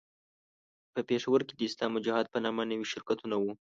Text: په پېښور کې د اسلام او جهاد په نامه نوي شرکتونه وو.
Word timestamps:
په 0.93 1.01
پېښور 1.09 1.41
کې 1.47 1.53
د 1.55 1.61
اسلام 1.69 1.91
او 1.95 2.03
جهاد 2.05 2.25
په 2.33 2.37
نامه 2.45 2.63
نوي 2.71 2.85
شرکتونه 2.91 3.35
وو. 3.39 3.51